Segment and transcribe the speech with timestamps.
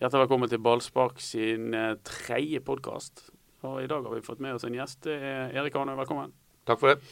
[0.00, 3.26] Hjertelig velkommen til Ballspark sin eh, tredje podkast.
[3.60, 5.04] I dag har vi fått med oss en gjest.
[5.04, 6.30] Er Erik Hanøy, velkommen.
[6.64, 7.10] Takk for det.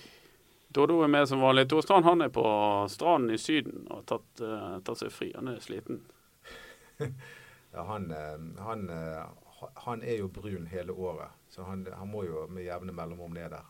[0.73, 1.67] Dodo er med som vanlig.
[1.69, 2.45] Tor Strand han er på
[2.89, 5.29] stranden i Syden og har tatt, uh, tatt seg fri.
[5.37, 5.99] Han er sliten.
[7.75, 8.87] ja, han, eh, han,
[9.85, 13.53] han, er jo brun hele året, så han, han må jo med jevne mellomrom ned
[13.53, 13.69] der.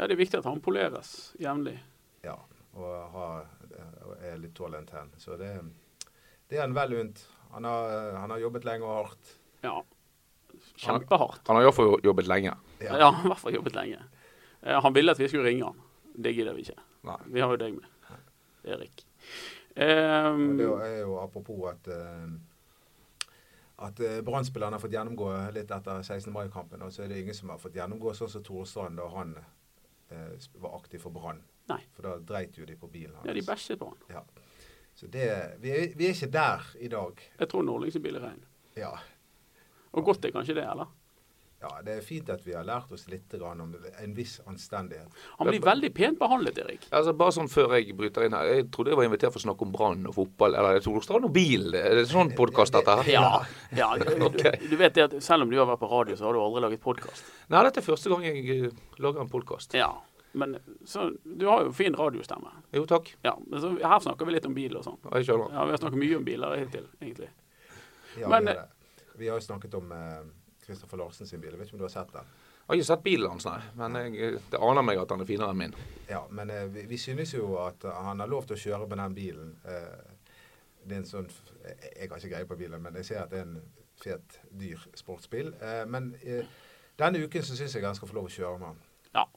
[0.00, 1.76] Ja, Det er viktig at han poleres jevnlig.
[2.26, 2.40] Ja,
[2.74, 3.46] og, har,
[4.02, 5.14] og er litt tålent hen.
[5.22, 5.52] Så det,
[6.50, 7.22] det er han vel unt.
[7.52, 9.32] Han har, han har, jobbet lenge og hardt.
[9.62, 9.76] Ja,
[10.80, 11.42] kjempehardt.
[11.48, 12.54] Han har iallfall jobbet lenge.
[12.80, 14.02] Ja, ja i hvert fall jobbet lenge.
[14.62, 15.82] Han ville at vi skulle ringe han.
[16.14, 16.78] Det gidder vi ikke.
[17.08, 17.18] Nei.
[17.34, 18.16] Vi har jo deg med,
[18.68, 19.04] Erik.
[19.72, 22.32] Um, det er jo apropos at uh,
[23.82, 26.30] at Brann-spillerne har fått gjennomgå litt etter 16.
[26.32, 26.82] mai-kampen.
[26.86, 29.34] Og så er det ingen som har fått gjennomgå sånn som Tore Strand da han
[29.38, 31.42] eh, var aktiv for Brann.
[31.96, 33.26] For da dreit jo de på bilen hans.
[33.28, 34.04] Ja, de bæsjet på han.
[34.12, 34.22] Ja.
[34.94, 35.28] Så det,
[35.62, 37.22] vi, er, vi er ikke der i dag.
[37.38, 38.42] Jeg tror Nordling sin bil er rein.
[38.78, 38.92] Ja.
[39.92, 40.90] Og godt er kanskje det, eller?
[41.62, 45.12] Ja, det er fint at vi har lært oss litt om en viss anstendighet.
[45.38, 46.88] Han blir veldig pent behandlet, Erik.
[46.90, 48.48] Altså, bare sånn før jeg bryter inn her.
[48.50, 50.56] Jeg trodde jeg var invitert for å snakke om Brann og fotball.
[50.58, 51.68] Eller jeg trodde det var bil.
[51.78, 53.12] Er det sånn podkast dette her?
[53.14, 53.28] Ja.
[53.78, 54.10] ja du,
[54.42, 56.64] du, vet det at selv om du har vært på radio, så har du aldri
[56.66, 57.30] laget podkast?
[57.54, 59.78] Nei, dette er første gang jeg eh, lager en podkast.
[59.78, 59.92] Ja.
[60.32, 60.56] Men
[60.88, 62.50] så, du har jo fin radiostemme.
[62.72, 63.10] Jo, takk.
[63.22, 65.00] Ja, men så, Her snakker vi litt om bil og sånn.
[65.12, 65.52] Jeg skjønner.
[65.52, 67.28] Ja, Vi har snakket mye om biler hittil, egentlig.
[68.20, 69.92] Ja, men, vi, har, vi har jo snakket om
[70.64, 71.52] Kristoffer eh, Larsen sin bil.
[71.52, 72.32] Jeg vet ikke om du har sett den?
[72.62, 73.58] Jeg har ikke sett bilen hans, nei.
[73.76, 75.76] Men jeg, det aner meg at han er finere enn min.
[76.08, 79.02] Ja, men eh, vi, vi, synes jo at han har lov til å kjøre med
[79.02, 79.54] den bilen.
[79.68, 80.10] Eh,
[80.82, 81.28] det er en sånn
[81.62, 83.60] Jeg har ikke greie på bilen, men jeg ser at det er en
[84.02, 85.52] fet, dyr sportsbil.
[85.62, 86.48] Eh, men eh,
[86.98, 88.88] denne uken så syns jeg han skal få lov å kjøre med den.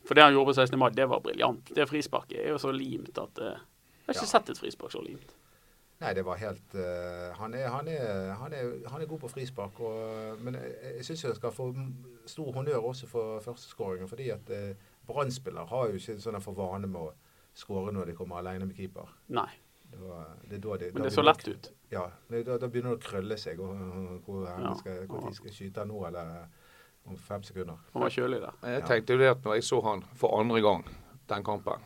[0.05, 0.79] For det han gjorde på 16.
[0.79, 1.71] mai, det var briljant.
[1.75, 4.31] Det frisparket er jo så limt at uh, Jeg har ikke ja.
[4.35, 5.33] sett et frispark så limt.
[6.03, 9.31] Nei, det var helt uh, han, er, han, er, han, er, han, er, god på
[9.31, 9.79] frispark.
[9.79, 11.69] Og, men jeg, jeg syns jeg skal få
[12.29, 14.11] stor honnør også for førsteskåringen.
[14.11, 17.13] Fordi at uh, Brann-spillere har jo ikke sånn for vane med å
[17.55, 19.09] skåre når de kommer alene med keeper.
[19.33, 19.49] Nei.
[19.95, 21.71] Det var, det de, men det så lett ut.
[21.89, 22.09] Ja.
[22.27, 23.61] Da, da, begynner det å krølle seg.
[23.63, 24.73] Og, hvor, ja.
[24.75, 26.49] skal, hvor de skal skyte nå, eller
[27.05, 27.79] om fem sekunder.
[27.93, 28.59] Han var kjølig der.
[28.75, 30.85] Jeg tenkte jo det at når jeg så han for andre gang
[31.29, 31.83] den kampen,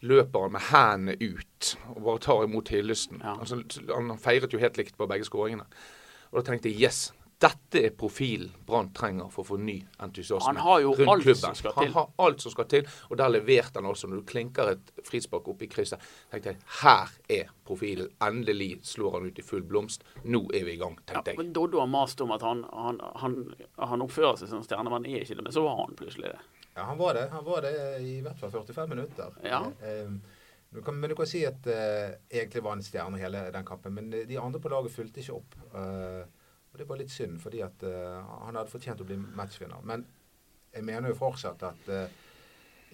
[0.00, 3.20] løper han med hendene ut og bare tar imot hyllesten.
[3.24, 3.36] Ja.
[3.38, 3.60] Altså,
[3.90, 5.66] han feiret jo helt likt på begge skåringene.
[6.30, 7.00] Og da tenkte jeg yes,
[7.40, 11.24] dette er profilen Brann trenger for å få ny entusiasme han har jo rundt alt
[11.24, 11.40] klubben.
[11.40, 11.86] Som skal til.
[11.86, 14.10] Han har alt som skal til, og der leverte han også.
[14.10, 16.02] Når du klinker et frispark opp i krysset,
[16.32, 18.10] tenkte jeg her er profilen.
[18.26, 20.04] Endelig slår han ut i full blomst.
[20.24, 21.40] Nå er vi i gang, tenkte ja, jeg.
[21.40, 23.38] Men Doddo har mast om at han, han, han,
[23.92, 25.46] han oppfører seg som stjerne, men er ikke det.
[25.48, 26.42] Men så var han plutselig det.
[26.74, 27.24] Ja, han var det.
[27.32, 27.72] Han var det
[28.04, 29.40] i hvert fall 45 minutter.
[29.46, 29.62] Ja.
[29.80, 30.12] Eh,
[30.70, 33.96] du kan, men du kan si at uh, egentlig var han stjerne hele den kampen.
[33.96, 35.56] Men de andre på laget fulgte ikke opp.
[35.72, 36.28] Uh,
[36.72, 39.82] og Det var litt synd, fordi at uh, han hadde fortjent å bli matchvinner.
[39.82, 40.04] Men
[40.70, 41.88] jeg mener jo fortsatt at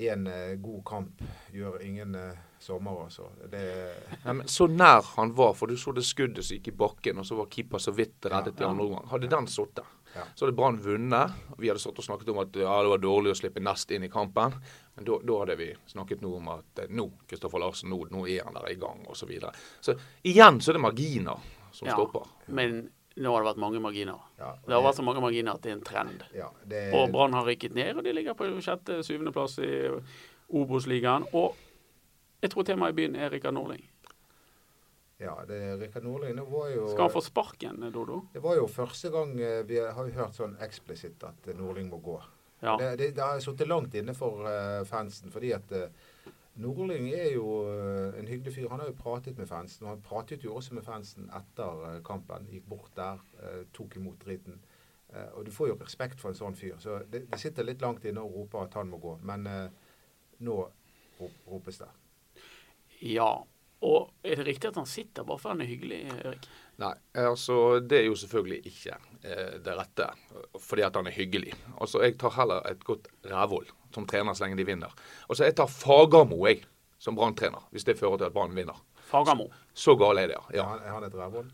[0.01, 2.17] én uh, uh, god kamp gjør ingen
[2.59, 3.29] sommer, altså.
[3.53, 3.61] Det,
[4.25, 7.21] ja, men så nær han var, for du så det skuddet som gikk i bakken,
[7.21, 9.07] og så var keeper så vidt reddet ja, i andre omgang.
[9.13, 10.25] Hadde den sittet, ja.
[10.35, 11.37] så hadde Brann vunnet.
[11.61, 14.09] Vi hadde satt og snakket om at ja, det var dårlig å slippe Nest inn
[14.09, 14.57] i kampen.
[14.97, 18.49] Men da, da hadde vi snakket noe om at nå, Kristoffer Larsen, nå, nå, er
[18.49, 19.27] han der i gang, osv.
[19.27, 19.53] Så, videre.
[19.85, 22.31] så igjen så er det marginer som stopper.
[22.47, 22.79] Men
[23.17, 24.25] nå har det vært mange marginer.
[24.37, 26.25] Ja, det, det, har vært så mange marginer at det er en trend.
[26.37, 29.71] Ja, det, og Brann har rykket ned, og de ligger på sjette-syvendeplass i
[30.53, 31.25] Obos-ligaen.
[31.33, 31.57] Og
[32.45, 33.85] jeg tror temaet i byen er Rikard Norling.
[35.23, 36.37] Ja, det Rikard Norling.
[36.37, 38.21] Det var jo Skal han få sparken, Dodo?
[38.35, 42.19] Det var jo første gang eh, vi har hørt sånn eksplisitt at Norling må gå.
[42.61, 42.77] Ja.
[42.77, 45.73] Det, det, det, har sittet langt inne for uh, fansen, fordi at
[46.57, 48.69] Nordling er jo eh, en hyggelig fyr.
[48.73, 49.85] Han har jo pratet med fansen.
[49.85, 52.49] Og han pratet jo også med fansen etter eh, kampen.
[52.53, 54.63] Gikk bort der, eh, tok imot driten.
[55.39, 56.75] Og du får jo respekt for en sånn fyr.
[56.83, 59.13] Så det, det sitter litt langt inne å rope at han må gå.
[59.25, 59.47] Men
[60.45, 60.57] nå
[61.47, 61.87] ropes det.
[63.07, 63.31] Ja.
[63.85, 66.47] Og er det riktig at han sitter bare for han er hyggelig, Erik?
[66.81, 70.09] Nei, altså det er jo selvfølgelig ikke eh, det rette.
[70.61, 71.53] Fordi at han er hyggelig.
[71.81, 74.93] Altså Jeg tar heller et godt rævhold som trener så lenge de vinner.
[75.29, 76.65] Altså Jeg tar Fagermo jeg,
[76.99, 78.77] som Brann-trener, hvis det fører til at Brann vinner.
[79.07, 79.51] Fagermo?
[79.75, 80.63] Så gal er det, ja.
[80.63, 80.67] ja.
[80.81, 81.53] Er han et rævhold?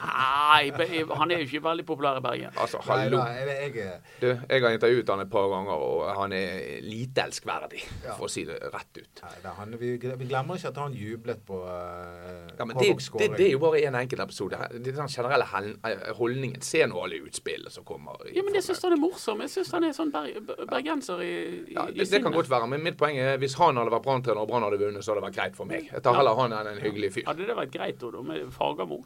[0.00, 2.54] Nei, han er jo ikke veldig populær i Bergen.
[2.60, 3.20] Altså, hallo.
[3.22, 7.24] Nei, nei, jeg, du, jeg har intervjuet han et par ganger, og han er lite
[7.28, 8.16] elskverdig, ja.
[8.16, 9.22] for å si det rett ut.
[9.22, 13.30] Nei, han, vi, vi, glemmer ikke at han jublet på uh, ja, men det, det,
[13.36, 14.60] det, er jo bare en enkelt episode.
[14.74, 16.62] Det er den generelle eh, holdningen.
[16.64, 18.18] Se nå alle utspillene som kommer.
[18.34, 19.42] ja, men Jeg syns han er morsom.
[19.46, 20.30] Jeg syns han er sånn ber
[20.70, 23.78] bergenser i, i, ja, det, det kan godt være, men mitt poeng er hvis han
[23.80, 25.90] hadde vært Brann-trener og Brann hadde vunnet, så hadde det vært greit for meg.
[25.92, 27.28] Jeg tar heller han enn en hyggelig fyr.
[27.30, 29.04] Hadde det vært greit, Odo, med Fagermo?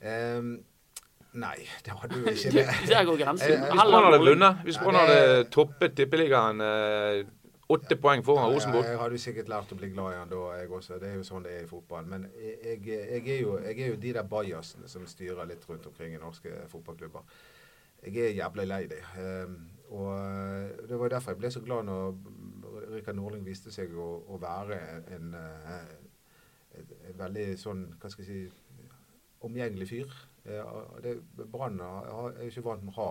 [0.00, 0.52] Um,
[1.32, 2.64] Nei, det hadde jo ikke det.
[2.90, 3.52] Der går grensen.
[3.52, 7.20] Eh, Hvis Brann hadde vunnet, hvis Brann hadde toppet tippeligaen eh,
[7.70, 10.40] åtte poeng foran Rosenborg Jeg hadde jo sikkert lært å bli glad i han da,
[10.58, 10.98] jeg også.
[10.98, 12.08] Det er jo sånn det er i fotball.
[12.10, 15.86] Men jeg, jeg, er, jo, jeg er jo de der bajasene som styrer litt rundt
[15.86, 17.22] omkring i norske fotballklubber.
[18.02, 19.14] Jeg er jævlig lei dem.
[19.20, 19.56] Um,
[20.00, 22.18] og eh, det var derfor jeg ble så glad når
[22.96, 25.34] Rikard Norling viste seg å, å være en, en,
[26.74, 28.69] en, en veldig sånn, hva skal jeg si,
[29.46, 30.14] omgjengelig fyr.
[30.44, 33.10] Eh, Brann er jo ikke vant med å ha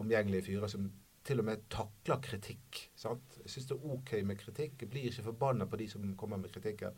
[0.00, 0.88] omgjengelige fyrer som
[1.26, 2.86] til og med takler kritikk.
[2.96, 3.40] Sant?
[3.42, 4.78] Jeg syns det er OK med kritikk.
[4.80, 6.96] Jeg blir ikke forbanna på de som kommer med kritikken.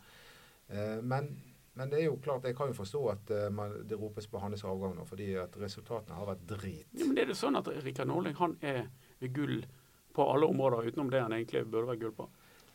[0.68, 1.32] Eh, men,
[1.74, 4.40] men, det er jo klart, jeg kan jo forstå at uh, man, det ropes på
[4.42, 6.86] hans avgang nå, fordi at resultatene har vært drit.
[6.94, 8.86] Ja, men er det sånn at Rikard Norling han er
[9.34, 9.64] gull
[10.12, 12.28] på alle områder utenom det han egentlig burde være gull på.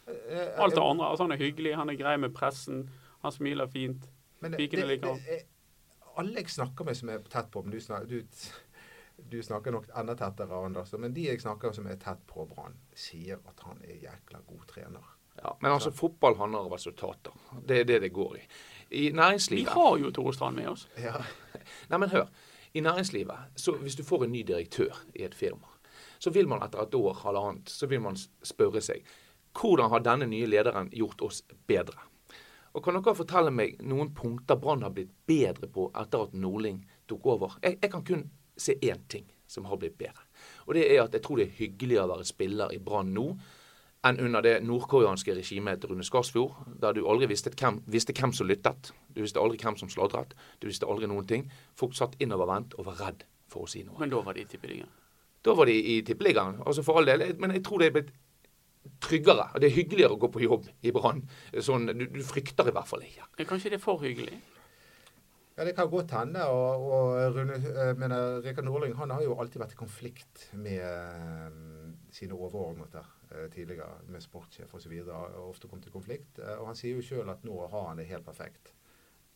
[0.07, 1.09] Eh, Alt det andre.
[1.09, 2.87] altså Han er hyggelig, han er grei med pressen,
[3.23, 4.09] han smiler fint.
[4.41, 5.45] Pikene liker han.
[6.17, 9.91] Alle jeg snakker med som er tett på, men du, snakker, du, du snakker nok
[9.99, 10.93] enda tettere, Anders.
[10.97, 14.65] Men de jeg snakker som er tett på Brann, sier at han er jækla god
[14.71, 15.13] trener.
[15.37, 17.33] Ja, Men altså, fotball handler om resultater.
[17.67, 18.43] Det er det det går i.
[18.89, 20.87] I næringslivet Vi har jo Tore Strand med oss.
[20.97, 21.19] Ja.
[21.89, 22.25] Nei, men hør.
[22.73, 25.69] I næringslivet, så hvis du får en ny direktør i et firma,
[26.19, 29.05] så vil man etter et år, halvannet, så vil man spørre seg
[29.57, 31.97] hvordan har denne nye lederen gjort oss bedre?
[32.77, 36.83] Og Kan dere fortelle meg noen punkter Brann har blitt bedre på etter at Nordling
[37.09, 37.55] tok over?
[37.63, 38.27] Jeg, jeg kan kun
[38.57, 40.27] se én ting som har blitt bedre.
[40.67, 43.31] Og det er at jeg tror det er hyggeligere å være spiller i Brann nå
[44.05, 48.33] enn under det nordkoreanske regimet til Rune Skarsfjord, der du aldri visste hvem, visste hvem,
[48.35, 48.91] som lyttet.
[49.09, 50.35] Du visste aldri hvem som sladret.
[50.61, 51.47] Du visste aldri noen ting.
[51.75, 53.97] Folk satt innovervendt og var redd for å si noe.
[53.99, 54.93] Men da var de i Tippeligaen?
[55.43, 56.61] Da var de i Tippeligaen.
[56.67, 57.25] Altså for all del.
[57.41, 58.13] Men jeg tror det er blitt
[59.03, 59.49] tryggere.
[59.53, 61.23] og Det er hyggeligere å gå på jobb i Brann.
[61.63, 63.25] Sånn, du, du, frykter i hvert fall ikke.
[63.25, 64.39] Ja, kanskje det er for hyggelig?
[65.57, 66.45] Ja, Det kan godt hende.
[66.45, 67.57] og, og Rune,
[67.97, 70.83] mener, Rikard Norling han har jo alltid vært i konflikt med
[71.49, 74.93] um, sine overordnede uh, tidligere, med sportssjef osv.
[75.47, 76.37] Ofte kommet i konflikt.
[76.37, 78.73] Uh, og Han sier jo sjøl at nå har han det helt perfekt.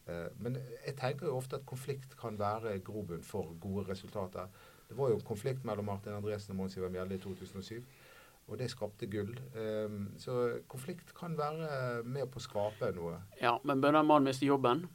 [0.06, 4.54] Uh, men jeg tenker jo ofte at konflikt kan være grobunn for gode resultater.
[4.92, 7.82] Det var jo en konflikt mellom Martin Andresen og Mons Ivar Mjelde i 2007.
[8.50, 9.32] Og det skapte gull.
[9.56, 13.22] Um, så konflikt kan være med på å skape noe.
[13.40, 14.88] Ja, men bør den mann miste jobben?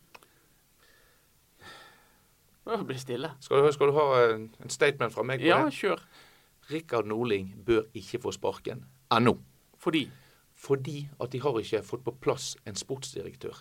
[2.66, 3.30] Det blir stille.
[3.40, 5.40] Skal du, skal du ha en, en, statement fra meg?
[5.40, 6.02] på ja, kjør.
[6.70, 8.82] Rikard Norling bør ikke få sparken
[9.14, 9.36] ennå.
[9.78, 10.08] Fordi?
[10.56, 13.60] Fordi at de har ikke fått på plass en sportsdirektør.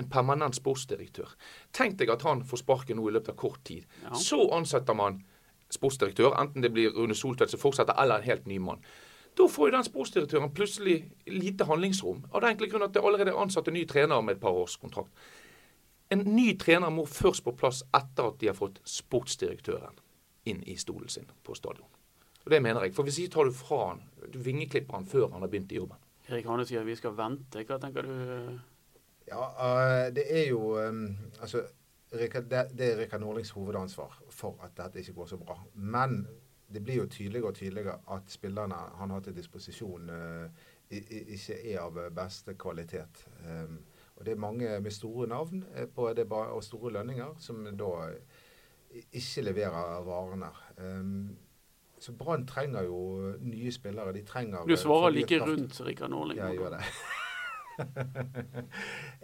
[0.00, 1.34] En permanent sportsdirektør.
[1.76, 3.84] Tenk deg at han får sparken nå i løpet av kort tid.
[4.06, 4.14] Ja.
[4.16, 5.20] Så ansetter man
[5.74, 8.84] sportsdirektør, enten det blir Rune Soltvedt som fortsetter, eller en helt ny mann.
[9.36, 10.96] Da får jo den sportsdirektøren plutselig
[11.28, 12.22] lite handlingsrom.
[12.32, 14.56] Av den enkle grunn at det allerede er ansatt en ny trener med et par
[14.56, 15.12] års kontrakt.
[16.10, 19.98] En ny trener må først på plass etter at de har fått sportsdirektøren
[20.46, 21.90] inn i stolen sin på stadion.
[22.46, 22.94] Og Det mener jeg.
[22.94, 24.02] For hvis ikke tar du fra han,
[24.32, 25.98] du vingeklipper han før han har begynt i jobben.
[26.28, 27.64] Erik Hane sier vi skal vente.
[27.66, 28.12] Hva tenker du?
[29.26, 31.08] Ja, uh, det er jo um,
[31.42, 31.64] Altså,
[32.10, 32.30] det,
[32.78, 35.58] det, er Rikard Nordlings hovedansvar for at dette ikke går så bra.
[35.74, 36.20] Men
[36.74, 41.80] det blir jo tydeligere og tydeligere at spillerne han har til disposisjon, uh, ikke er
[41.82, 43.26] av beste kvalitet.
[43.44, 43.78] Um,
[44.16, 45.64] og det er mange med store navn
[45.94, 47.90] på det, og store lønninger som da
[49.12, 50.50] ikke leverer varene.
[50.78, 51.36] Um,
[51.98, 54.12] så Brann trenger jo nye spillere.
[54.12, 56.38] De trenger Du svarer like rundt Rikard Norling.
[56.38, 56.84] Ja, jeg gjør det.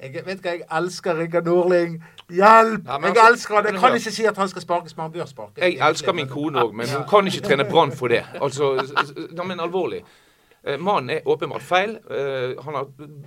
[0.03, 1.95] jeg vet hva, jeg elsker Rikard Nordling.
[2.29, 2.87] Hjelp!
[2.87, 3.71] Ja, jeg altså, elsker han.
[3.71, 5.63] Jeg kan ikke si at han skal sparkes, men han bør sparkes.
[5.63, 8.25] Jeg elsker min kone òg, men hun kan ikke trene Brann for det.
[8.41, 8.75] Altså,
[9.45, 10.03] men alvorlig.
[10.65, 11.97] Eh, mannen er åpenbart feil.
[12.11, 12.55] Eh,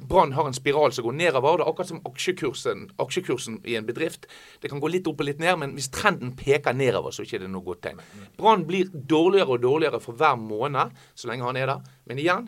[0.08, 1.58] Brann har en spiral som går nedover.
[1.58, 4.26] Det er akkurat som aksjekursen, aksjekursen i en bedrift.
[4.62, 7.26] Det kan gå litt opp og litt ned, men hvis trenden peker nedover, så er
[7.26, 8.00] det ikke noe godt tegn.
[8.38, 11.84] Brann blir dårligere og dårligere for hver måned så lenge han er der.
[12.08, 12.48] Men igjen,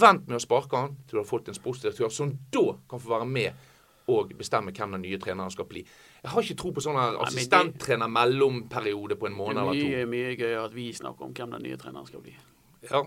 [0.00, 3.12] vent med å sparke han til du har fått en sportsdirektør som da kan få
[3.16, 3.66] være med
[4.08, 5.82] og bestemme hvem den nye treneren skal bli.
[6.22, 9.88] Jeg har ikke tro på sånn assistenttrener mellomperiode på en måned eller to.
[9.92, 12.32] Det er mye gøyere at vi snakker om hvem den nye treneren skal bli.
[12.88, 13.02] Ja,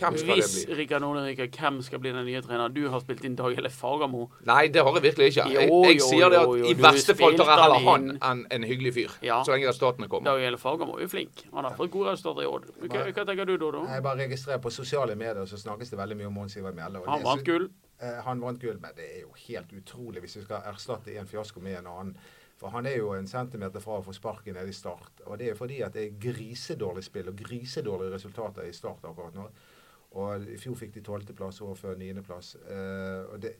[0.00, 0.76] hvem skal Hvis, det bli?
[0.80, 2.74] Rikard Nordenrike, hvem skal bli den nye treneren?
[2.74, 4.26] Du har spilt inn Dag Helle Fagermo.
[4.48, 5.46] Nei, det har jeg virkelig ikke.
[5.54, 8.08] Jeg, jo, jeg sier det at jo, jo, i verste fall tar jeg heller han
[8.16, 9.16] enn en hyggelig fyr.
[9.26, 9.40] Ja.
[9.46, 10.30] Så lenge resultatene kommer.
[10.30, 11.44] Dag Helle Fagermo er jo flink.
[11.52, 12.70] Han har fått gode resultater i år.
[12.86, 13.84] Hva, hva tenker du, Dodo?
[13.90, 17.04] Jeg bare registrerer på sosiale medier så snakkes det veldig mye om Mons Ivar Mjelde.
[17.10, 17.68] Han vant gull.
[17.96, 21.30] Uh, han vant gull, men det er jo helt utrolig hvis vi skal erstatte en
[21.30, 22.18] fiasko med en annen.
[22.56, 25.20] For han er jo en centimeter fra å få sparken nede i start.
[25.26, 29.36] Og det er fordi at det er grisedårlig spill og grisedårlige resultater i start akkurat
[29.36, 29.48] nå.
[30.16, 32.54] Og i fjor fikk de tolvteplass, året før niendeplass.
[32.64, 33.56] Uh, og det,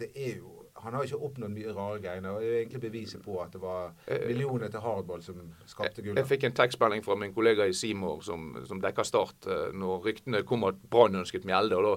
[0.00, 2.24] det er jo han har ikke oppnådd mye rare greier.
[2.28, 5.38] Og det er egentlig beviset på at det var eh, millioner til hardball som
[5.70, 6.18] skapte gullet.
[6.20, 10.08] Jeg fikk en tekstmelding fra min kollega i Seymour som, som dekker Start, eh, når
[10.08, 11.78] ryktene kom at Brann ønsket Mjelde.
[11.78, 11.94] og da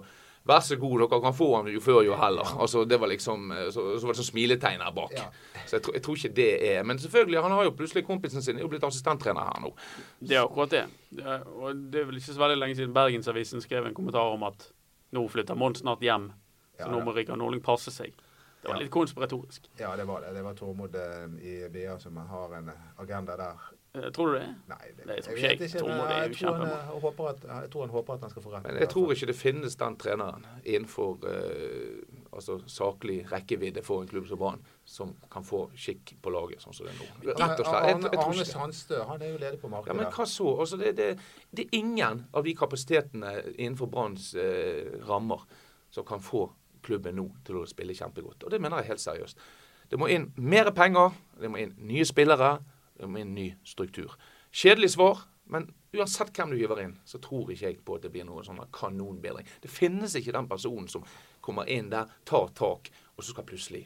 [0.47, 2.53] Vær så god, dere kan få han jo før jo heller.
[2.61, 5.15] Altså, det var liksom, eh, så, så var det sånn smiletegn her bak.
[5.17, 5.27] Ja.
[5.67, 8.59] Så jeg, jeg, tror ikke det er Men selvfølgelig, han har jo plutselig kompisen sin
[8.59, 9.73] er jo blitt assistenttrener her nå.
[10.19, 10.85] Det er akkurat det.
[11.19, 14.31] det er, og det er vel ikke så veldig lenge siden Bergensavisen skrev en kommentar
[14.31, 14.69] om at
[15.15, 16.31] nå flytter Mons snart hjem,
[16.77, 18.15] så ja, nå må Rikard Norling passe seg.
[18.61, 19.69] Det var litt konspiratorisk.
[19.79, 20.33] Ja, det var det.
[20.35, 23.67] Det var Tormod eh, i BA som har en agenda der.
[23.97, 24.47] Eh, tror du det?
[24.69, 25.71] Nei, det, jeg tror ikke jeg.
[25.79, 28.67] Tormod er jo at, Jeg tror han håper at han skal få rett.
[28.67, 34.11] Men jeg tror ikke det finnes den treneren innenfor uh, altså saklig rekkevidde for en
[34.11, 37.09] klubb som Brann som kan få skikk på laget sånn som det er nå.
[37.31, 37.89] Rett og slett.
[37.93, 39.95] Arne, Arne Sandstø han er jo ledig på markedet.
[39.95, 40.53] Ja, Men hva så?
[40.59, 41.09] Altså, det, det,
[41.51, 45.47] det, er ingen av de kapasitetene innenfor Branns uh, rammer
[45.89, 46.47] som kan få
[46.85, 48.45] klubben nå til å spille kjempegodt.
[48.45, 49.47] Og det mener jeg helt seriøst.
[49.87, 52.57] Det må inn mer penger, det må inn nye spillere,
[52.97, 54.15] det en ny struktur.
[54.51, 58.11] Kjedelig svar, men uansett hvem du hiver inn, så tror ikke jeg på at det
[58.13, 59.47] blir noen sånn kanonbedring.
[59.63, 61.05] Det finnes ikke den personen som
[61.43, 63.85] kommer inn der, tar tak, og så skal plutselig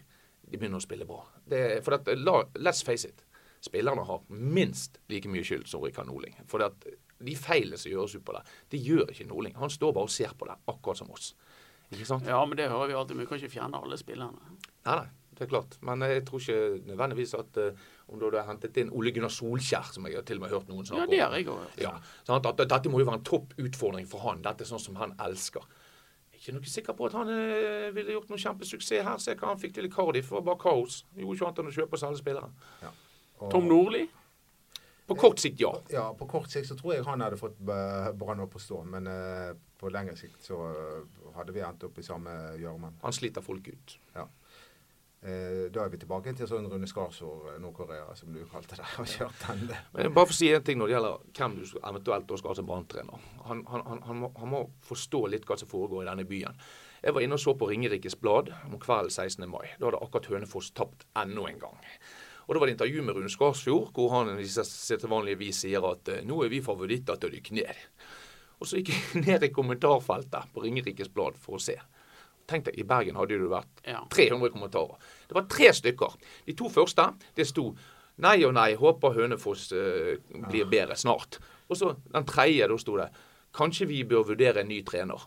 [0.51, 1.21] de begynne å spille bra.
[1.47, 3.23] Det, for at, la, let's face it.
[3.61, 6.33] Spillerne har minst like mye skyld som Rikard Norling.
[6.49, 6.87] For at
[7.21, 8.41] de feilene som gjøres ut på det,
[8.73, 9.53] det gjør ikke Norling.
[9.61, 11.35] Han står bare og ser på det, akkurat som oss.
[11.91, 12.25] Ikke sant?
[12.25, 13.17] Ja, men det hører vi alltid.
[13.17, 14.55] Men vi kan ikke fjerne alle spillerne.
[14.87, 15.09] Nei, nei.
[15.41, 15.75] Det er klart.
[15.81, 19.87] Men jeg tror ikke nødvendigvis at uh, om du hadde hentet inn Ole Gunnar Solskjær,
[19.95, 21.61] som jeg har til og med hørt noen snakke om Ja, det har jeg òg
[21.63, 21.79] hørt.
[21.81, 21.93] Ja,
[22.27, 24.43] sånn at, dette må jo være en topp utfordring for han.
[24.45, 25.63] Dette er sånn som han elsker.
[26.29, 29.23] Jeg er ikke noe sikker på at han uh, ville gjort noen kjempesuksess her.
[29.23, 30.29] Se hva han fikk til i Cardiff.
[30.29, 30.99] Det var bare kaos.
[31.17, 32.51] Gjorde ikke annet enn å kjøpe oss alle spillere.
[32.83, 32.91] Ja.
[33.39, 33.47] Og...
[33.55, 34.03] Tom Nordli?
[35.09, 35.71] På kort sikt, ja.
[35.89, 38.83] Ja, På kort sikt så tror jeg han hadde fått Brann opp å stå.
[38.93, 39.49] Men uh,
[39.81, 40.61] på lengre sikt så
[41.33, 43.01] hadde vi endt opp i samme gjørmen.
[43.01, 43.97] Han sliter folk ut.
[44.13, 44.27] Ja.
[45.21, 48.85] Eh, da er vi tilbake til sånn Rune Skarsvåg, Nord-Korea, som du kalte det.
[49.03, 49.67] og kjørt den.
[49.93, 52.55] Men bare for å si en ting når det gjelder hvem du eventuelt skal ha
[52.57, 53.27] som branntrener.
[53.45, 56.57] Han, han, han, han, må, forstå litt hva som foregår i denne byen.
[57.05, 59.45] Jeg var inne og så på Ringerikes Blad om kvelden 16.
[59.49, 59.67] mai.
[59.77, 61.77] Da hadde akkurat Hønefoss tapt enda en gang.
[62.47, 65.85] Og Det var et intervju med Rune Skarsfjord, hvor han i sitt vanlige vis sier
[65.85, 67.85] at eh, nå er vi favoritter til å rykke ned.
[68.57, 71.77] Og så gikk jeg ned i kommentarfeltet på Ringerikes Blad for å se.
[72.51, 73.81] Tenk deg, I Bergen hadde det vært
[74.13, 75.09] 300 kommentarer.
[75.29, 76.15] Det var tre stykker.
[76.47, 77.71] De to første det sto
[78.21, 80.15] nei og nei, håper Hønefoss uh,
[80.49, 81.39] blir bedre snart.
[81.71, 83.11] Og så den tredje, da sto det
[83.55, 85.23] kanskje vi bør vurdere en ny trener.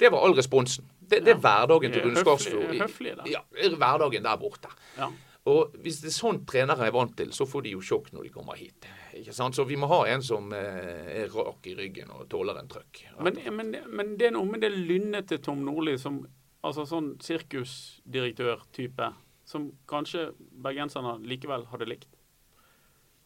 [0.00, 0.88] Det var all responsen.
[0.98, 3.28] Det, det er hverdagen til Rune Skarsfjord.
[3.28, 4.72] Ja, hverdagen der borte.
[4.96, 5.10] Ja.
[5.50, 8.28] Og Hvis det er sånn trenere er vant til, så får de jo sjokk når
[8.28, 8.86] de kommer hit.
[9.18, 9.56] Ikke sant?
[9.58, 13.02] Så vi må ha en som eh, er rak i ryggen og tåler en trøkk.
[13.26, 16.20] Men, men, men, det er noe med det lynnete Tom Nordli som
[16.62, 19.12] altså sånn sirkusdirektør-type,
[19.48, 20.30] som kanskje
[20.64, 22.18] bergenserne likevel hadde likt?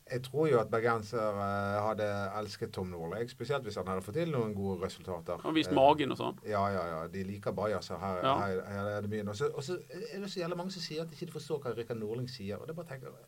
[0.06, 1.38] Jeg tror jo at bergenser
[1.82, 2.04] hadde
[2.38, 5.40] elsket Tom Nordli, spesielt hvis han hadde fått til noen gode resultater.
[5.42, 6.36] Han vist magen og sånn?
[6.46, 7.00] Ja, ja, ja.
[7.10, 7.98] De liker bajaser.
[7.98, 8.34] Her, ja.
[8.44, 9.24] her, her, er det mye.
[9.26, 11.98] Og så er det så jævlig mange som sier at de ikke forstår hva Rikard
[11.98, 12.60] Nordling sier.
[12.60, 13.18] og det bare tenker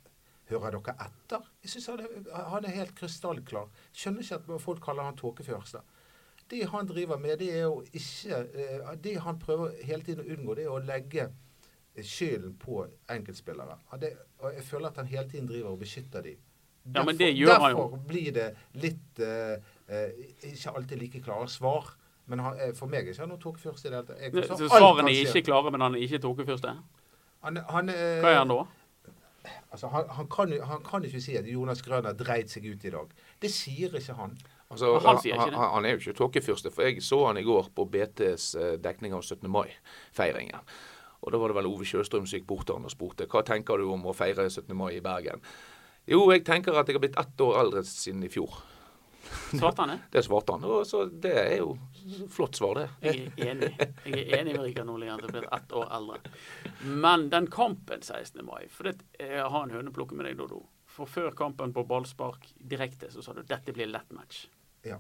[0.49, 1.49] Hører dere etter?
[1.65, 2.05] Jeg synes han,
[2.55, 3.67] han er helt krystallklar.
[3.93, 5.83] Skjønner ikke at folk kaller han tåkefyrste.
[6.51, 10.33] Det han driver med, det er jo ikke eh, Det han prøver hele tiden å
[10.33, 11.29] unngå, det er å legge
[12.05, 13.79] skylden på enkeltspillere.
[13.91, 16.39] Og jeg føler at han hele tiden driver og beskytter dem.
[16.95, 17.77] Ja, men det gjør han jo.
[17.77, 18.49] Derfor blir det
[18.81, 19.59] litt uh,
[19.91, 21.91] uh, Ikke alltid like klare svar.
[22.27, 24.57] Men han, uh, for meg er ikke han noen tåkefyrste i det hele tatt.
[24.63, 26.75] Så svarene er ikke klare, men han er ikke tåkefyrste?
[27.43, 28.63] Hva er han da?
[29.73, 32.85] Altså, han, han, kan, han, kan, ikke si at Jonas Grønner har dreid seg ut
[32.85, 33.13] i dag.
[33.41, 34.35] Det sier ikke han.
[34.69, 37.87] Altså, han, han, han, er jo ikke tåkefyrste, for jeg så han i går på
[37.89, 38.51] BTs
[38.85, 39.49] dekning av 17.
[39.51, 40.61] mai-feiringen.
[41.25, 43.43] Og Da var det vel Ove Sjøstrøm som gikk bort til han og spurte hva
[43.47, 44.71] tenker du om å feire 17.
[44.77, 45.43] mai i Bergen.
[46.09, 48.61] Jo, jeg tenker at jeg har blitt ett år eldre siden i fjor.
[49.29, 49.99] Svarte han det?
[50.15, 50.65] Det svarte han.
[50.65, 51.75] Og så det er jo
[52.33, 52.87] flott svar, det.
[53.05, 53.71] Jeg er enig.
[54.07, 56.21] Jeg er enig med Rikard Nordli at jeg har blitt ett år eldre.
[57.05, 58.41] Men den kampen 16.
[58.47, 60.63] mai For det, jeg har en høneplukke med deg, Dodo.
[60.89, 64.47] For før kampen på ballspark direkte så sa du dette blir lett match.
[64.87, 64.99] Ja.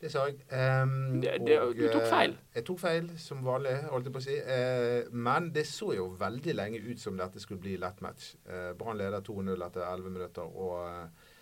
[0.00, 0.42] Det sa jeg.
[0.52, 2.34] Um, det, det, og, du tok feil?
[2.34, 4.36] Eh, jeg tok feil, som vanlig, holdt jeg på å si.
[4.44, 8.34] Uh, men det så jo veldig lenge ut som dette skulle bli lett match.
[8.44, 11.32] Uh, Brann leder 2-0 etter 11 minutter og uh,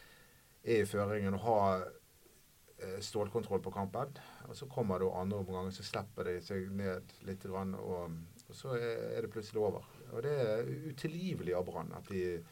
[0.63, 1.87] er i føringen og har
[3.01, 4.17] stålkontroll på kampen.
[4.51, 8.75] Og Så kommer det andre omgang, så slipper de seg ned litt, og, og så
[8.77, 9.87] er det plutselig over.
[10.11, 12.43] Og Det er utilgivelig av Brann at de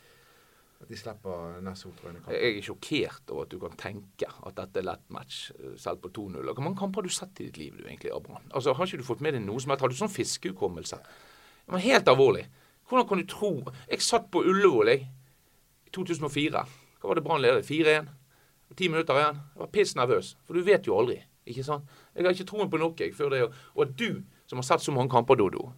[0.83, 4.87] at de slipper Nessotra Jeg er sjokkert over at du kan tenke at dette er
[4.89, 6.43] lett match, selv på 2-0.
[6.43, 8.49] Hvor mange kamper har du sett i ditt liv, du egentlig, Abraham?
[8.51, 9.85] Altså, Har ikke du fått med deg noe som helst?
[9.85, 10.99] Har du sånn fiskehukommelse?
[11.71, 12.49] Men helt alvorlig.
[12.89, 13.53] Hvordan kan du tro
[13.89, 14.99] Jeg satt på Ullevål i
[15.95, 16.65] 2004.
[17.01, 17.67] Hva var det Brann ledet?
[17.69, 18.11] 4-1?
[18.77, 19.39] Ti minutter igjen.
[19.55, 20.35] Jeg var piss nervøs.
[20.47, 21.21] For du vet jo aldri.
[21.47, 21.89] Ikke sant?
[22.15, 23.43] Jeg har ikke troen på noe jeg, før det.
[23.77, 25.73] Og at du, som har sett så mange kamper, Dodo,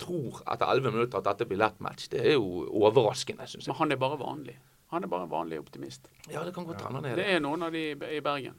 [0.00, 3.72] tror etter 11 minutter at dette blir lett match, det er jo overraskende, syns jeg.
[3.72, 4.58] Men han er bare vanlig.
[4.92, 6.08] Han er bare en vanlig optimist.
[6.28, 7.16] Ja, det kan godt hende ja.
[7.16, 7.24] det.
[7.32, 8.58] er noen av de i Bergen.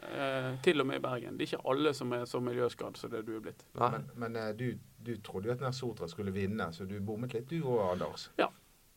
[0.00, 1.38] Eh, til og med i Bergen.
[1.38, 3.64] Det er ikke alle som er så miljøskadd som det du er blitt.
[3.80, 7.48] Men, men eh, du, du, trodde jo at Sotra skulle vinne, så du bommet litt
[7.50, 8.30] du òg, Anders?
[8.38, 8.48] Ja,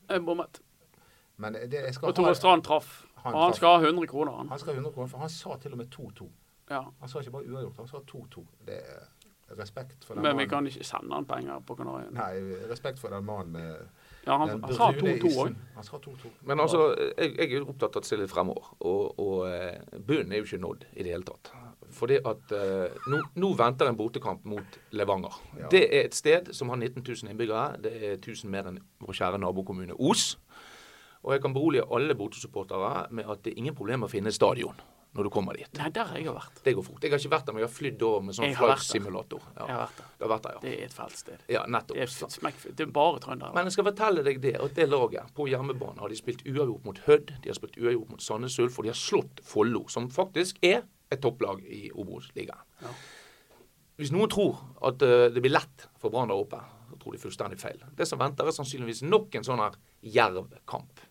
[0.10, 0.62] jeg bommet.
[1.36, 3.04] Men det, jeg skal og Tore Strand traff.
[3.24, 4.32] Han, og han skal ha 100 kroner.
[4.38, 4.50] Han.
[4.52, 6.30] han skal ha 100 kroner, for han sa til og med 2-2.
[6.70, 6.84] Ja.
[7.00, 8.46] Han sa ikke bare uavgjort, han sa 2-2.
[8.68, 9.08] Det er
[9.60, 10.38] respekt for den mannen.
[10.38, 12.14] Men vi kan ikke sende han penger på Kanarien.
[12.18, 12.32] Nei,
[12.72, 13.86] respekt for den mannen med
[14.24, 16.28] ja, han, han sa 2-2 òg.
[16.48, 16.86] Men altså,
[17.18, 18.70] jeg, jeg er opptatt av å se litt fremover.
[18.88, 21.52] Og, og uh, bunnen er jo ikke nådd i det hele tatt.
[21.94, 25.42] Fordi at uh, nå, nå, venter en bortekamp mot Levanger.
[25.60, 25.74] Ja.
[25.74, 27.82] Det er et sted som har 19 000 innbyggere.
[27.84, 30.38] Det er 1000 mer enn vår kjære nabokommune Os.
[31.24, 34.80] Og jeg kan berolige alle bortesupportere med at det er ingen problem å finne stadion
[35.13, 35.70] når du kommer dit.
[35.77, 36.60] Nei, der har jeg vært.
[36.65, 37.03] Det går fort.
[37.05, 39.43] Jeg har ikke vært der, men jeg har flydd over med sånn flight-simulator.
[39.53, 39.67] Ja.
[39.67, 40.10] Jeg har vært der.
[40.24, 40.62] Har vært der, ja.
[40.63, 41.43] Det er et fælt sted.
[41.53, 42.00] Ja, nettopp.
[42.00, 43.53] Det er, smekk, det er bare trøndere.
[43.58, 46.89] Men jeg skal fortelle deg det, at det laget på hjemmebane har de spilt uavgjort
[46.89, 50.10] mot Hødd, de har spilt uavgjort mot Sandnes Ulf, og de har slått Follo, som
[50.13, 50.82] faktisk er
[51.13, 52.65] et topplag i Obos-ligaen.
[52.82, 52.98] Ja.
[54.01, 56.58] Hvis noen tror at uh, det blir lett for Brann der oppe,
[56.89, 57.84] så tror de fullstendig feil.
[57.93, 61.03] Det som venter, er sannsynligvis nok en sånn her jerv-kamp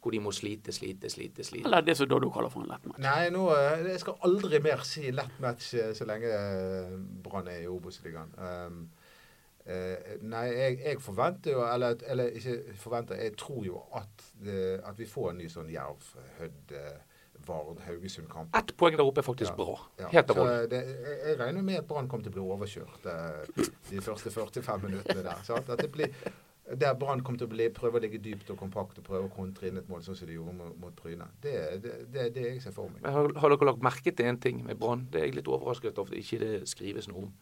[0.00, 1.44] hvor de må slite, slite, slite.
[1.44, 1.66] slite.
[1.68, 3.02] Eller det som Doddo kaller for en lett match.
[3.04, 7.50] Nei, nå, eh, jeg skal aldri mer si lett match eh, så lenge eh, Brann
[7.52, 8.32] er i Obos-ligaen.
[8.40, 8.80] Um,
[9.66, 14.80] uh, nei, jeg, jeg, forventer jo, eller, eller, ikke forventer, jeg tror jo at, det,
[14.88, 16.76] at vi får en ny sånn Jerv, Hødd,
[17.46, 18.56] Vard, Haugesund-kamp.
[18.56, 19.78] Ett poeng der oppe er faktisk ja, bra.
[20.00, 20.10] Ja.
[20.16, 20.40] Helt av
[20.72, 20.94] jeg,
[21.28, 23.08] jeg regner med at Brann kommer til å bli overkjørt
[23.90, 25.44] de første 45 minuttene der.
[25.60, 26.12] At det blir
[26.78, 29.32] der Brann kommer til å bli, prøve å ligge dypt og kompakt og prøve å
[29.34, 31.26] kontre inn et mål, sånn som de gjorde mot, mot Bryne.
[31.42, 33.02] Det er det, det, det, jeg ser for meg.
[33.02, 35.08] Har, har, dere lagt merke til en ting med Brann?
[35.10, 37.32] Det er jeg litt overrasket over at ikke det skrives noe om.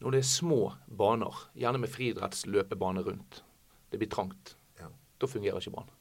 [0.00, 0.60] Når det er små
[1.02, 3.42] baner, gjerne med friidrettsløpebane rundt,
[3.92, 4.88] det blir trangt, ja.
[4.88, 5.92] da fungerer ikke Brann.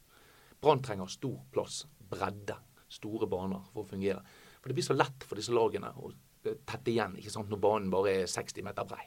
[0.64, 2.56] Brann trenger stor plass, bredde,
[2.90, 4.24] store baner for å fungere.
[4.60, 6.14] For det blir så lett for disse lagene å
[6.44, 9.04] tette igjen ikke sant, når banen bare er 60 meter brei.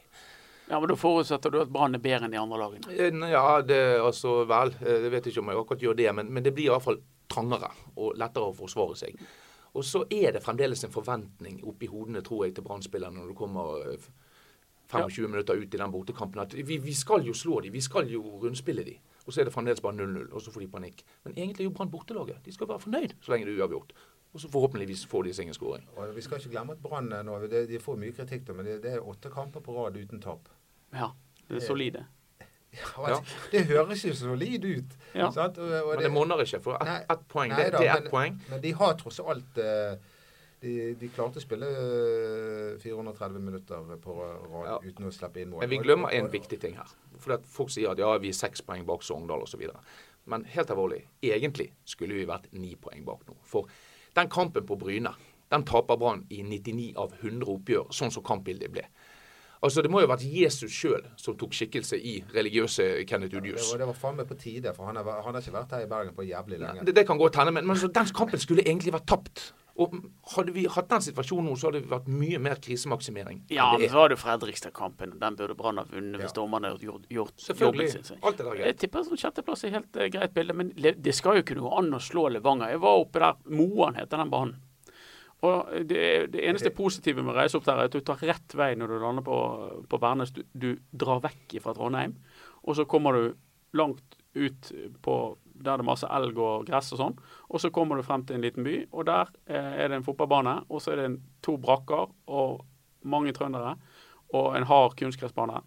[0.73, 2.93] Ja, men Da forutsetter du at Brann er bedre enn de andre lagene?
[2.97, 4.73] Eh, ja, det altså vel.
[4.81, 6.97] Eh, jeg vet ikke om jeg akkurat gjør det, men, men det blir iallfall
[7.29, 9.21] trangere og lettere å forsvare seg.
[9.77, 13.35] Og så er det fremdeles en forventning oppi hodene, tror jeg, til Brann-spillerne når du
[13.37, 13.85] kommer
[14.89, 15.29] 25 eh, ja.
[15.29, 16.41] minutter ut i den bortekampen.
[16.41, 18.97] At vi, vi skal jo slå dem, vi skal jo rundspille dem.
[19.27, 21.05] Og så er det fremdeles bare 0-0, og så får de panikk.
[21.23, 22.41] Men egentlig er jo Brann bortelaget.
[22.45, 23.93] De skal være fornøyd så lenge det er uavgjort.
[24.33, 25.85] Og så forhåpentligvis får de sin en skåring.
[26.15, 29.09] Vi skal ikke glemme at Brann nå, de får mye kritikk, men det, det er
[29.09, 30.49] åtte kamper på rad uten tap.
[30.93, 31.11] Ja.
[31.47, 32.05] Det er solide.
[32.73, 33.19] Ja,
[33.51, 34.95] det høres jo solid ut.
[35.13, 35.27] Ja.
[35.27, 38.39] Og, og men det monner ikke, for ett et poeng, det, det, er ett poeng.
[38.49, 39.93] Men de har tross alt uh,
[40.63, 41.67] de, de, klarte å spille
[42.81, 44.77] 430 eh, minutter på rad ja.
[44.87, 45.65] uten å slippe inn mål.
[45.65, 46.95] Men vi glemmer en viktig ting her.
[47.19, 49.65] For Folk sier at ja, vi er seks poeng bak Sogndal osv.
[50.31, 53.35] Men helt alvorlig, egentlig skulle vi vært ni poeng bak nå.
[53.47, 53.69] For
[54.15, 55.13] den kampen på Bryne,
[55.51, 58.87] den taper Brann i 99 av 100 oppgjør, sånn som kampbildet ble.
[59.63, 63.71] Altså, Det må jo ha vært Jesus sjøl som tok skikkelse i religiøse Kenneth Udius.
[63.71, 65.75] Ja, det var, var faen meg på tide, for han har, han har, ikke vært
[65.77, 66.83] her i Bergen på jævlig lenge.
[66.83, 69.51] Det, det kan godt hende, men, men altså, den kampen skulle egentlig vært tapt.
[69.81, 69.93] Og
[70.35, 73.39] Hadde vi hatt den situasjonen nå, så hadde det vært mye mer krisemaksimering.
[73.53, 75.15] Ja, men så har du Fredrikstad-kampen.
[75.21, 78.19] Den burde Brann ha vunnet hvis dommerne hadde gjort, gjort jobben sin.
[78.21, 78.67] Alt det der greit.
[78.67, 81.73] Jeg tipper sånn sjetteplass er helt uh, greit bilde, men det skal jo ikke noe
[81.79, 82.75] an å slå Levanger.
[82.75, 84.61] Jeg var oppe der, Moan heter den banen.
[85.43, 86.01] Og det,
[86.31, 88.93] det, eneste positive med å reise opp der, er at du tar rett vei når
[88.93, 89.37] du lander på,
[89.91, 90.31] på Værnes.
[90.35, 92.15] Du, du, drar vekk fra Trondheim,
[92.63, 93.25] og så kommer du
[93.75, 94.71] langt ut
[95.03, 95.17] på
[95.53, 97.17] der det er masse elg og gress og sånn.
[97.53, 100.05] Og så kommer du frem til en liten by, og der eh, er det en
[100.05, 100.55] fotballbane.
[100.73, 102.63] Og så er det en, to brakker og
[103.07, 103.75] mange trøndere
[104.33, 105.61] og en hard kunstgressbane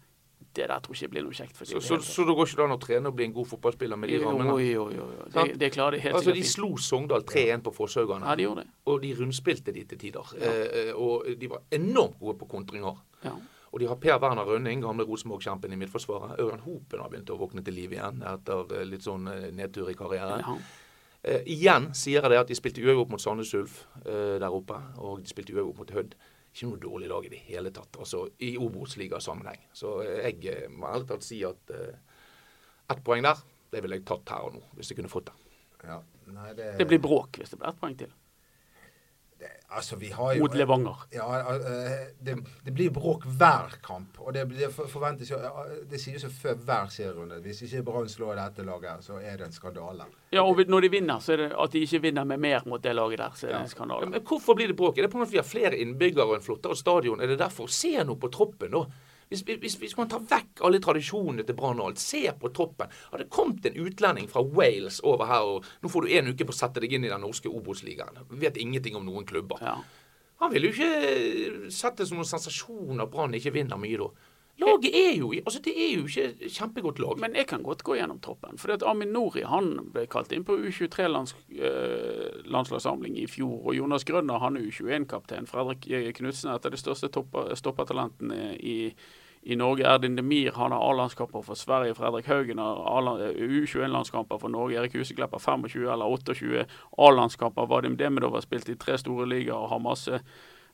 [0.57, 1.59] det der tror jeg ikke blir noe kjekt.
[1.61, 4.11] så, så, så, det går ikke an å trene og bli en god fotballspiller med
[4.11, 4.55] de rammene?
[4.65, 5.27] Jo, jo, jo.
[5.33, 8.25] Det, det klarer de helt altså, De slo Sogndal 3-1 på Fosshaugane.
[8.27, 8.73] Ja, de gjorde det.
[8.89, 10.33] Og de rundspilte de til tider.
[10.41, 10.55] Ja.
[10.87, 12.97] Eh, og de var enormt gode på kontringer.
[13.23, 13.35] Ja.
[13.71, 16.39] Og de har Per Werner Rønning, gamle Rosenborg-kjempen i Midtforsvaret.
[16.41, 19.91] Ørjan Hopen har begynt å våkne til liv igjen etter eh, litt sånn eh, nedtur
[19.91, 20.43] i karrieren.
[20.45, 20.57] Ja.
[21.27, 24.79] Eh, igjen sier jeg det at de spilte uavgjort mot Sandnes Ulf eh, der oppe,
[25.01, 26.17] og de spilte uavgjort mot Hødd
[26.57, 29.67] ikke noe dårlig lag i det hele tatt, altså i Obos-ligasammenheng.
[29.77, 32.23] Så jeg eh, må ærlig talt si at uh,
[32.89, 33.43] ett poeng der,
[33.73, 35.35] det ville jeg tatt her og nå, hvis jeg kunne fått det.
[35.85, 35.99] Ja.
[36.33, 36.71] Nei, det...
[36.79, 36.87] det...
[36.89, 38.09] blir bråk hvis det blir ett poeng til.
[39.39, 41.01] Det, altså, vi har jo, Mot Levanger.
[41.13, 41.57] Ja,
[42.25, 44.17] det, det blir bråk hver kamp.
[44.23, 45.37] Og det, det forventes jo
[45.89, 47.37] Det sies jo før hver serierunde.
[47.45, 50.07] Hvis ikke Brann slår dette laget, så er det en skandale.
[50.33, 52.81] Ja, og når de vinner, så er det at de ikke vinner med mer mot
[52.83, 54.07] det laget der, så er det en skandale.
[54.07, 54.97] Ja, men hvorfor blir det bråk?
[54.97, 57.21] Er det på grunn av at vi har flere innbyggere og en flottere stadion?
[57.21, 57.69] Er det derfor?
[57.69, 58.87] Se noe på troppen, da.
[59.27, 62.91] Hvis, hvis, hvis, man tar vekk alle tradisjonene til Brann og alt, se på toppen.
[63.11, 66.47] Hadde det kommet en utlending fra Wales over her, og nå får du en uke
[66.47, 68.21] på å sette deg inn i den norske Obos-ligaen.
[68.39, 69.59] Vet ingenting om noen klubber.
[69.61, 69.77] Ja.
[70.39, 74.09] Han vil jo ikke sette det som noen sensasjon at Brann ikke vinner mye da.
[74.57, 77.19] Laget er jo altså det er jo ikke kjempegodt lag.
[77.21, 78.57] Men jeg kan godt gå gjennom troppen.
[78.57, 83.67] For Amin Nori han ble kalt inn på U23-landslagssamling -lands, uh, i fjor.
[83.67, 85.47] Og Jonas Grønner han er U21-kaptein.
[85.47, 85.85] Fredrik
[86.17, 87.07] Knutsen er et av de største
[87.53, 88.93] stoppertalentene i,
[89.43, 89.85] i Norge.
[89.85, 91.95] Erdin Demir han har A-landskamper for Sverige.
[91.95, 92.75] Fredrik Haugen har
[93.37, 94.79] U21-landskamper for Norge.
[94.79, 96.65] Erik Huseklepp har 25 eller 28
[96.97, 97.65] A-landskamper.
[97.65, 100.19] Vadim Demidov har spilt i tre store ligaer og har masse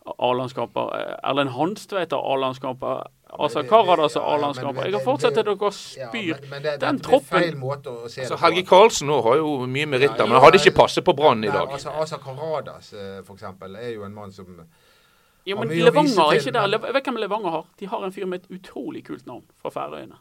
[0.04, 0.90] A-landskamper.
[1.24, 3.04] Erlend Hanstveit har A-landskamper.
[3.34, 4.86] Altså Karadas og A-landskamper.
[4.86, 6.42] Jeg har fortsatt til dere spyr.
[6.82, 11.08] Den troppen altså, Helge Karlsen nå har jo mye meritter, men han hadde ikke passet
[11.08, 11.72] på Brann i dag.
[11.72, 14.50] Altså, Asa Karadas eh, for eksempel, er jo en mann som
[15.44, 16.70] ja, men Levanger er ikke der.
[16.72, 17.66] Jeg vet hvem Levanger har.
[17.80, 20.20] De har en fyr med et utrolig kult navn fra Færøyene.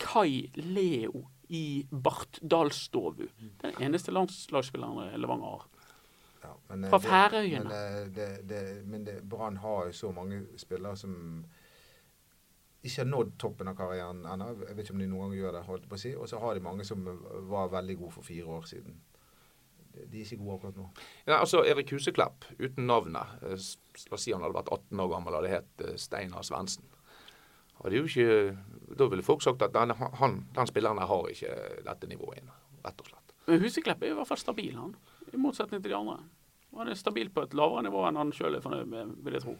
[0.00, 3.28] Kai Leo i Bartdalstovu.
[3.60, 5.66] Den eneste landslagsspilleren Levanger har.
[6.42, 7.68] Ja, men, fra Færøyene.
[7.70, 11.14] Men, det, det, men Brann har jo så mange spillere som
[12.82, 14.48] ikke har nådd toppen av karrieren ennå.
[14.66, 15.64] Jeg vet ikke om de noen gang gjør det.
[15.68, 16.14] holdt på å si.
[16.18, 17.04] Og så har de mange som
[17.50, 18.96] var veldig gode for fire år siden.
[19.92, 20.88] De er ikke gode akkurat nå.
[21.26, 23.36] Ja, altså Erik Huseklepp, uten navnet.
[23.44, 23.54] Eh,
[24.08, 26.88] la oss si han hadde vært 18 år gammel og hadde hett eh, Steinar Svendsen.
[27.82, 33.00] Da ville folk sagt at den, han, den spilleren har ikke dette nivået inne, rett
[33.02, 33.34] og slett.
[33.48, 34.94] Men Huseklepp er i hvert fall stabil, han.
[35.32, 36.20] I motsetning til de andre.
[36.76, 39.44] Han er stabil på et lavere nivå enn han sjøl er fornøyd med, vil jeg
[39.44, 39.54] tro.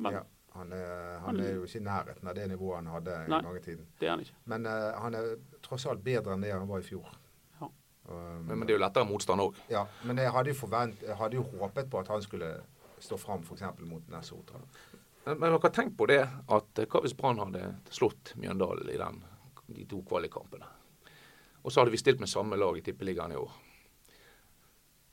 [0.00, 0.26] Men, ja.
[0.52, 3.46] Han er, han er, jo ikke i nærheten av det nivået han hadde Nei, en
[3.46, 3.84] gang i tiden.
[4.00, 4.38] Det er han ikke.
[4.50, 5.28] Men uh, han er
[5.62, 7.06] tross alt bedre enn det han var i fjor.
[7.60, 7.68] Ja.
[8.08, 8.16] Um,
[8.48, 9.60] men, men, det er jo lettere motstand òg.
[9.70, 12.50] Ja, men jeg hadde, forvent, jeg hadde, jo håpet på at han skulle
[13.00, 13.62] stå fram f.eks.
[13.86, 14.58] mot Nessotra.
[15.22, 18.98] Men, men dere har tenkt på det at hva hvis Brann hadde slått Mjøndalen i
[18.98, 19.22] den,
[19.70, 20.66] de to kvalikkampene?
[21.62, 23.54] Og så hadde vi stilt med samme lag i Tippeligaen i år.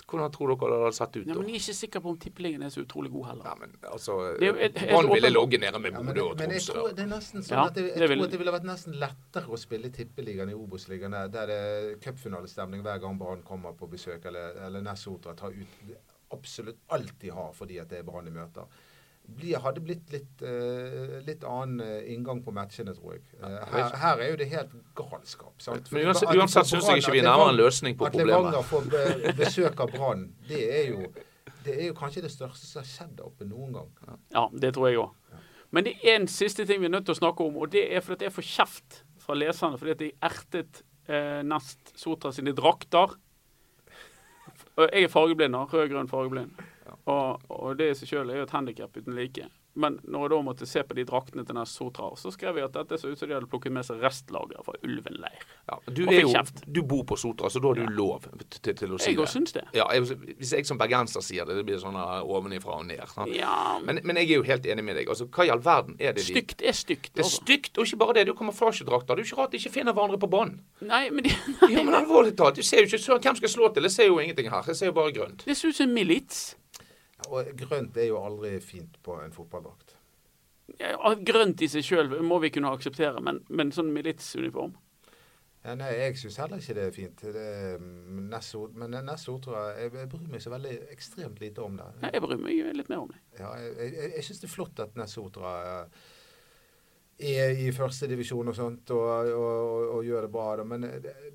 [0.07, 1.27] Hvordan tror dere det hadde sett ut?
[1.27, 3.49] Ja, men Jeg er ikke sikker på om tippeligaen er så utrolig god heller.
[3.49, 6.45] Ja, men altså, Brann ville ligget nede med Bodø og Tromsø.
[6.45, 8.67] Men jeg tror det er nesten sånn at jeg, jeg tror at det ville vært
[8.69, 13.75] nesten lettere å spille tippeligaen i Obos-ligaen, der det er cupfinalestemning hver gang Brann kommer
[13.75, 15.89] på besøk, eller, eller Nessotra tar ut
[16.31, 18.79] absolutt alt de har fordi at det er Brann de møter
[19.63, 23.23] hadde blitt litt, uh, litt annen uh, inngang på matchene, tror jeg.
[23.41, 25.55] Uh, her, her, er jo det helt galskap.
[25.61, 25.91] Sant?
[25.93, 28.33] Men uansett, uansett syns jeg ikke vi nærmer en løsning på problemet.
[28.33, 30.63] At Levanger får be, besøk av Brann, det
[31.67, 33.89] det er jo kanskje det største som har skjedd der oppe noen gang.
[34.31, 35.41] Ja, det tror jeg òg.
[35.75, 37.83] Men det er en siste ting vi er nødt til å snakke om, og det
[37.91, 39.79] er fordi jeg får kjeft fra leserne.
[39.79, 43.17] Fordi at de ertet eh, Nest Sotra sine drakter.
[44.77, 46.55] Jeg er fargeblind, rød-grønn fargeblind.
[47.05, 49.47] Og, og det i seg sjøl er jo et handikap uten like.
[49.77, 52.65] Men når jeg da måtte se på de draktene til Ness Sotra, så skrev jeg
[52.65, 55.43] at dette så ut som de hadde plukket med seg restlager fra Ulven leir.
[55.69, 56.31] Ja, du, jo,
[56.65, 57.91] du, bor på Sotra, så da har du ja.
[57.93, 59.27] lov til, til, å si jeg det.
[59.27, 59.65] Jeg syns det.
[59.77, 63.05] Ja, jeg, hvis jeg som bergenser sier det, det blir sånn ovenifra og ned.
[63.37, 63.77] Ja.
[63.85, 65.13] Men, men, jeg er jo helt enig med deg.
[65.13, 67.11] Altså, Hva i all verden er det de Stygt er stygt.
[67.13, 67.43] Det er altså.
[67.45, 68.27] stygt, og ikke bare det.
[68.31, 69.13] Det er kamuflasjedrakter.
[69.13, 70.61] Det er jo ikke rart de ikke finner hverandre på banen.
[70.81, 71.73] Nei, men de, nei.
[71.75, 72.57] Ja, men alvorlig talt.
[72.57, 73.85] Du ser jo ikke hvem skal slå til.
[73.85, 74.65] Jeg ser jo ingenting her.
[74.73, 75.45] Jeg ser jo bare grønt.
[75.45, 76.47] Det ser ut som milits.
[77.27, 79.95] Og grønt er jo aldri fint på en fotballdrakt.
[80.81, 84.75] Ja, grønt i seg sjøl må vi kunne akseptere, men, men sånn militsuniform?
[85.67, 87.23] Ja, nei, jeg syns heller ikke det er fint.
[87.35, 87.47] Det,
[88.31, 91.87] Nessord, men Nessord tror jeg Jeg bryr meg så veldig ekstremt lite om det.
[92.05, 93.19] Ja, jeg bryr meg litt mer om det.
[93.39, 95.51] Ja, jeg jeg, jeg syns det er flott at Nessotra
[97.17, 100.43] er i førstedivisjon og sånt og, og, og, og, gjør det bra.
[100.69, 100.83] Men,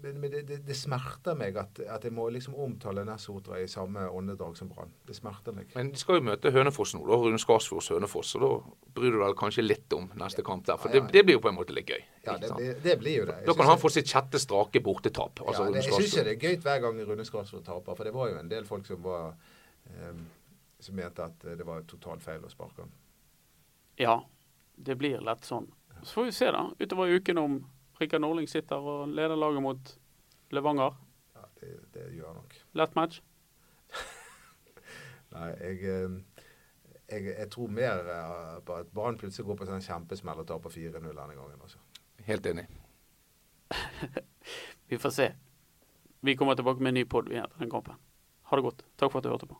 [0.05, 4.05] men det, det, det, smerter meg at, at, jeg må liksom omtale Nessotra i samme
[4.07, 4.93] åndedrag som Brann.
[5.07, 5.73] Det smerter meg.
[5.75, 7.19] Men de skal jo møte Hønefoss nå, da.
[7.19, 8.35] Rune Skarsfjords Hønefoss.
[8.39, 8.51] Og da
[8.95, 10.79] bryr du deg kanskje litt om neste kamp der.
[10.79, 11.09] For ja, ja.
[11.09, 12.05] Det, det, blir jo på en måte litt gøy.
[12.29, 13.41] Ja, det, blir jo det.
[13.43, 15.43] Jeg da kan han få sitt sjette strake bortetap.
[15.43, 18.31] Altså, ja, jeg syns det er gøy hver gang Rune Skarsfjord taper, for det var
[18.31, 19.35] jo en del folk som var
[19.99, 20.23] um,
[20.83, 22.95] som mente at det var totalt feil å sparke ham.
[23.99, 24.17] Ja,
[24.75, 25.69] det blir lett sånn.
[26.03, 27.59] Så får vi se da, utover uken om
[28.01, 29.93] Rikard Norling sitter og leder laget mot
[30.53, 30.97] Levanger.
[31.37, 32.57] Ja, det, det gjør han nok.
[32.81, 33.21] Lett match?
[35.35, 36.43] Nei, jeg, eh,
[37.09, 40.49] jeg, jeg, tror mer eh, på at Brann plutselig går på en sånn kjempesmell og
[40.51, 41.63] tar på 4-0 denne gangen.
[41.63, 41.81] Også.
[42.27, 42.67] Helt enig.
[44.91, 45.33] vi får se.
[46.23, 47.97] Vi kommer tilbake med en ny pod etter den kampen.
[48.51, 48.85] Ha det godt.
[49.01, 49.57] Takk for at du hørte på.